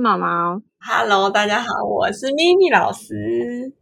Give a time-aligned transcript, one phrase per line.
[0.00, 0.62] 是毛毛。
[0.78, 3.74] Hello，大家好，我是咪咪老师。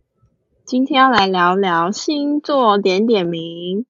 [0.67, 3.87] 今天要来聊聊星座点点名，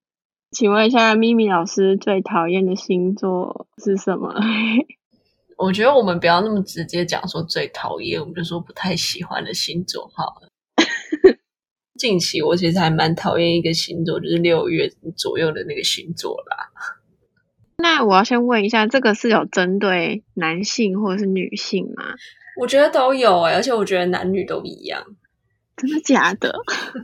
[0.50, 4.34] 请问一下，咪咪老师最讨厌的星座是什么？
[5.56, 10.50] 我觉得我们不要那么直接讲说最讨厌，我们就说不太喜欢的星座好了。
[11.98, 16.68] 近期我其实还蛮讨厌一个星座，就是六月左右的那个星座啦。
[17.80, 22.14] 那我要先问一下，这个是有针对男性或者是女性吗？
[22.60, 25.02] 我觉得都有哎、欸，而且我觉得男女都一样。
[25.77, 26.52] 真的假的？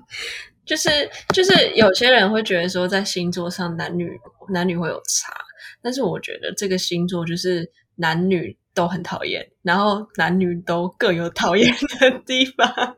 [0.66, 0.90] 就是
[1.32, 4.10] 就是有些人会觉得说，在星座上男女
[4.48, 5.32] 男女会有差，
[5.80, 12.96] 但是我觉得这个星座就是男女都很讨厌，然后男女都各有讨厌的地方。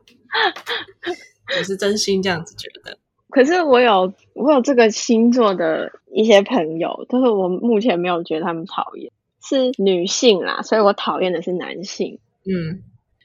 [1.59, 2.97] 我是真心这样子觉得。
[3.29, 9.11] 可是我有我有这个星座的一些朋友，但是我目前没有觉得他们讨厌，
[9.43, 12.19] 是女性啦，所以我讨厌的是男性。
[12.45, 12.81] 嗯，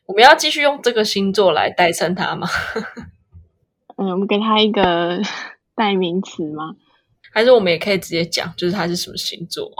[0.07, 2.49] 我们要继续用这个星座来代称他吗？
[3.97, 5.21] 嗯，我们给他一个
[5.77, 6.75] 代名词吗？
[7.33, 9.71] 还是我们也可以直接讲，就是他是什么星座？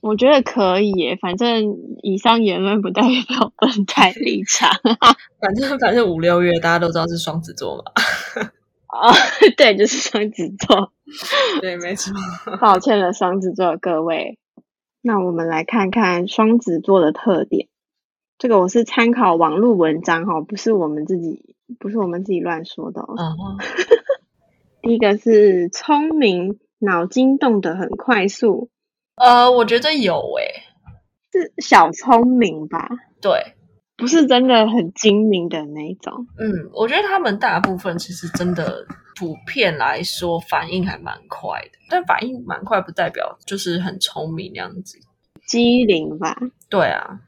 [0.00, 1.64] 我觉得可以耶，反正
[2.02, 4.70] 以上言论不代表本台立场。
[5.40, 7.84] 反正反正五六月大家都知道是双子座嘛。
[8.94, 9.14] 啊、哦，
[9.56, 10.92] 对，就是双子座。
[11.60, 12.12] 对，没错。
[12.60, 14.38] 抱歉了，双子座的各位。
[15.02, 17.68] 那我们来看看双子座的特点。
[18.38, 23.02] 这个我是参考网络文章哈，不是我们自己，不是我们自己乱说的。
[23.02, 23.64] 嗯、uh -huh.
[24.82, 28.70] 第一个是聪明，脑筋动得很快速。
[29.16, 30.62] 呃，我觉得有诶，
[31.32, 32.88] 是小聪明吧？
[33.20, 33.54] 对，
[33.96, 36.26] 不是真的很精明的那一种。
[36.38, 38.84] 嗯，我觉得他们大部分其实真的
[39.16, 44.98] 普遍来说反应还蛮快的，但反应蛮快不代表就是很聪明那样子。
[45.46, 46.36] 机灵吧？
[46.68, 47.20] 对啊。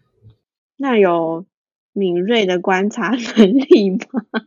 [0.79, 1.47] 那有
[1.93, 3.99] 敏锐的观察能力吗？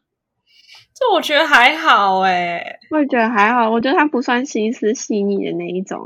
[0.93, 2.61] 这我觉得还好诶，
[2.91, 5.97] 我也觉得还好，我觉得他不算心思细腻的那一种。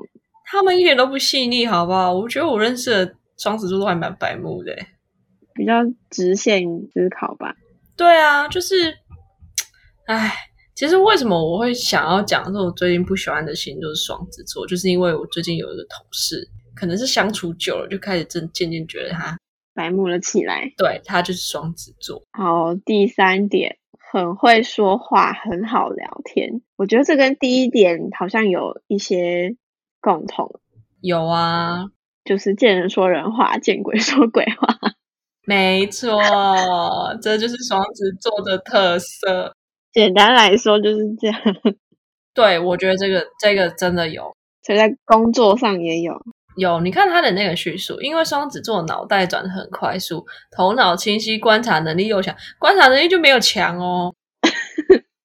[0.45, 2.13] 他们一点都不细腻，好不好？
[2.13, 4.77] 我觉得我认识的双子座都还蛮白目的，
[5.53, 7.55] 比较直线思考吧。
[7.95, 8.93] 对啊，就是，
[10.07, 10.33] 唉，
[10.75, 19.37] 其实为什么我会想要讲说我最近不喜欢的星座是双子座，就是因为我最近有一个同事，可能是相处久了，就开始真渐渐觉得他
[19.73, 20.71] 白目了起来。
[20.77, 22.21] 对，他就是双子座。
[22.31, 23.77] 好，第三点，
[24.11, 26.61] 很会说话，很好聊天。
[26.75, 29.55] 我觉得这跟第一点好像有一些。
[30.05, 30.59] 共同
[30.99, 31.85] 有啊，
[32.25, 34.77] 就是见人说人话，见鬼说鬼话。
[35.45, 36.21] 没错，
[37.21, 39.53] 这就是双子座的特色。
[39.91, 41.39] 简单来说就是这样。
[42.33, 44.33] 对，我觉得这个这个真的有，
[44.63, 46.13] 所以在工作上也有。
[46.55, 54.13] 有，你看他的那个叙述，因为双子座脑袋转得很快速，头脑清晰，观察能力又强，观察能力就没有强哦。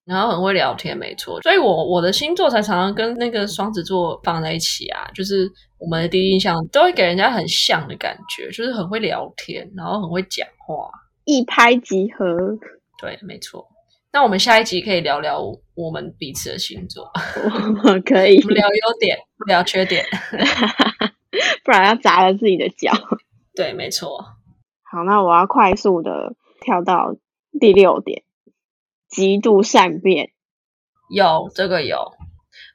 [0.09, 5.47] 然后很会聊天，没错，所以我我的星座才常常跟那个双子座放在一起啊，就是
[5.79, 10.91] 我们的第一印象都会给人家很像的感觉，就是很会聊天，然后很会讲话，
[11.27, 12.35] 一拍即合。
[12.99, 13.69] 对，没错。
[14.11, 15.43] 那我们下一集可以聊聊
[15.75, 17.13] 我们彼此的星座，
[18.07, 20.07] 可以不聊优点，不聊缺点，
[21.63, 22.91] 不然要砸了自己的脚。
[23.55, 24.19] 对，没错。
[24.91, 27.15] 好，那我要快速的跳到
[27.61, 28.23] 第六点。
[29.09, 30.31] 极度善变，
[31.11, 32.13] 有这个有，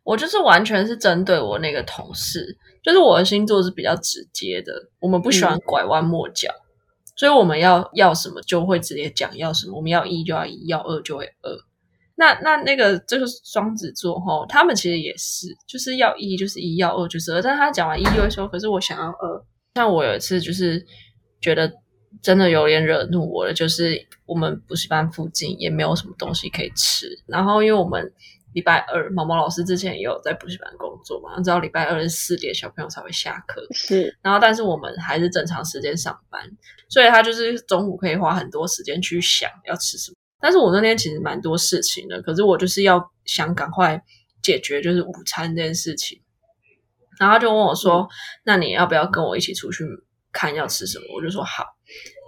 [0.03, 6.65] 我就是完全是针对我那个同事，就是我的星座是比较直接的，我们不喜欢拐弯抹角，嗯，
[7.15, 11.51] 所以我们要要什么就会直接讲要什么，我们要一就要一，要二就会二。
[12.15, 19.45] 那那那个这个双子座哈，他们其实也是，就是要一就是一，要二就是二，但他讲完一就会说，可是我想要二。
[19.75, 20.85] 像我有一次就是
[21.39, 21.71] 觉得。
[22.21, 27.07] 真的有点惹怒我了，就是我们补习班附近也没有什么东西可以吃。
[27.25, 28.13] 然后因为我们
[28.53, 34.15] 礼拜二，毛毛老师之前也有在补习班工作嘛，知道礼拜二是四点小朋友才会下课，是。
[34.21, 36.41] 然后但是我们还是正常时间上班，
[36.87, 40.15] 所以他就是中午可以花很多时间去想要吃什么。
[40.39, 44.03] 但是我那天其实蛮多事情的，可是我就是要想赶快
[44.41, 46.21] 解决就是午餐这件事情。
[47.19, 48.09] 然后他就问我说：“嗯、
[48.43, 49.83] 那你要不要跟我一起出去
[50.31, 51.63] 看要吃什么？”我就说好。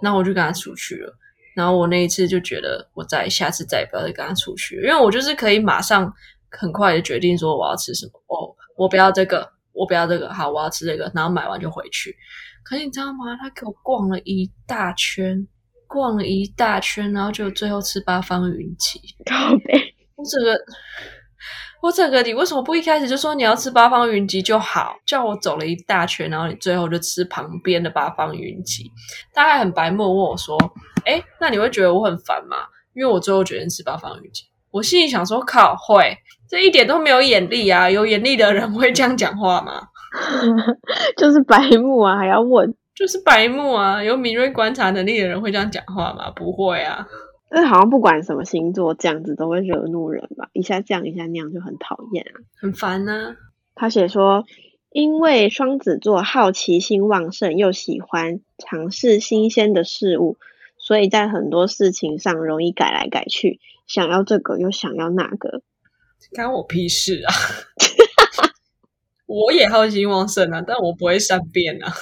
[0.02, 1.12] 然后我就跟他出去了，
[1.54, 6.12] 然后我那一次就觉得，我再下次再也不要再跟他出去，因为我就是可以马上
[6.50, 8.12] 很快的决定说我要吃什么。
[8.28, 12.14] 哦，我不要这个，我不要这个，好，我要吃这个，然后买完就回去。
[12.62, 13.36] 可是你知道吗？
[13.40, 15.46] 他给我逛了一大圈，
[15.86, 19.00] 逛了一大圈，然后就最后吃八方云集。
[19.24, 20.58] 靠背，我整个，
[21.86, 24.96] 我整个你为什么不一开始就说你要吃八方云集就好？
[25.06, 28.90] 叫我走了一大圈，然后你最后就吃旁边的八方云集。
[29.32, 30.58] 他还很白目问我说
[31.06, 32.56] ：“诶，那你会觉得我很烦吗？”
[32.92, 34.42] 因为我最后决定吃八方云集。
[34.72, 36.18] 我心里想说：“靠，会，
[36.50, 37.88] 这一点都没有眼力啊！
[37.88, 39.86] 有眼力的人会这样讲话吗？”
[41.16, 44.02] 就是白目啊，还要问，就是白目啊！
[44.02, 46.32] 有敏锐观察能力的人会这样讲话吗？
[46.34, 47.06] 不会啊。
[47.48, 50.48] 但是好像不管什么星座，这样子都会惹怒人吧？
[50.52, 53.36] 一下这样，一下那样，就很讨厌啊，很烦呢、啊。
[53.74, 54.44] 他写说，
[54.90, 60.38] 因为双子座好奇心旺盛，又喜欢尝试新鲜的事物，
[60.78, 65.62] 所以在很多事情上容易改来改去，想要这个又想要那个，
[66.34, 67.32] 关我屁事啊！
[69.26, 71.92] 我也好奇心旺盛啊，但我不会善变啊。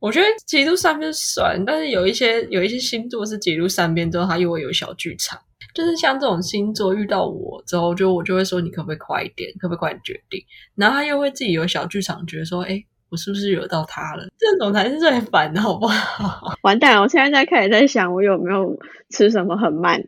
[0.00, 5.38] 我觉得极度善变算，但是有一些有一些星座是极度善变之后，他又会有小剧场。
[5.72, 10.42] 就是像这种星座遇到我之后，就我就会说，你可不可以快一点，可不可以快点决定？
[10.74, 14.26] 然后他又会自己有小剧场，觉得说，哎，我是不是惹到他了？
[14.36, 16.54] 这种才是最烦的，好不好？
[16.64, 17.02] 完蛋了！
[17.02, 18.76] 我现在在开始在想，我有没有
[19.10, 20.02] 吃什么很慢？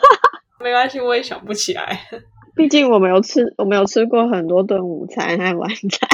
[0.60, 2.00] 没关系，我也想不起来。
[2.54, 6.10] 毕竟我没有吃，我没有吃过很多顿午餐还晚餐。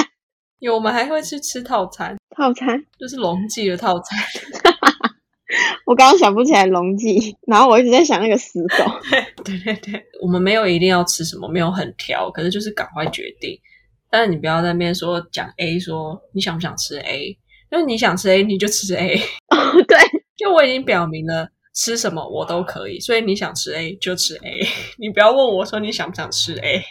[0.63, 4.17] 有，我们还会去吃套餐，套餐 就是龙记的套餐。
[5.85, 8.85] 我刚刚想不起来龙记，然后我一直在想那个死狗。
[9.43, 13.59] 对对对对，我们没有一定要吃什么，没有很挑，可是就是赶快决定。
[14.09, 17.37] 但是你不要在那边说讲 A，说你想不想吃 A，
[17.69, 19.17] 因为你想吃 A 你就吃 A。
[19.51, 19.97] 哦，对，
[20.37, 24.65] 就我已经表明了吃什么我都可以，所以你想吃 A 就吃 A，
[24.97, 26.81] 你不要问我说你想不想吃 A。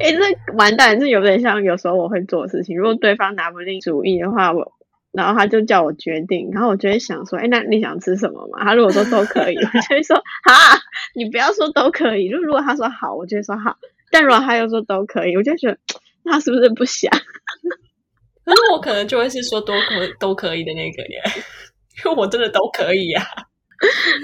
[0.00, 2.76] 哎、欸，这完蛋，这有点像有时候我会做的事情。
[2.76, 4.72] 如果对方拿不定主意的话，我
[5.12, 8.62] 然后他就叫我决定，然后我就会想说，哎、欸，那你想吃什么嘛？
[8.64, 10.52] 他如果说都可以， 我就会说啊，
[11.14, 12.28] 你不要说都可以。
[12.28, 13.76] 就如果他说好，我就会说好。
[14.10, 15.78] 但如果他又说都可以，我就觉得
[16.24, 17.10] 那他是不是不想？
[18.44, 21.22] 可是我可能就会是说都可都可以的那个耶，
[22.04, 23.44] 因为我真的都可以呀、啊。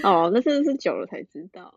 [0.03, 1.75] 哦，那真的是久了才知道。